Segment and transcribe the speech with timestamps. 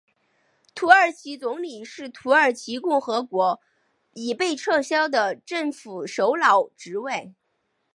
[0.73, 3.61] 土耳其总理是土耳其共和国
[4.13, 7.35] 已被撤销的政府首脑职位。